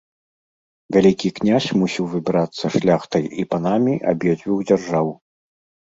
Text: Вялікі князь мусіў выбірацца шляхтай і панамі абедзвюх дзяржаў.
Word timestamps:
Вялікі 0.97 1.29
князь 1.41 1.67
мусіў 1.83 2.09
выбірацца 2.15 2.73
шляхтай 2.79 3.23
і 3.39 3.43
панамі 3.55 3.93
абедзвюх 4.17 4.59
дзяржаў. 4.69 5.07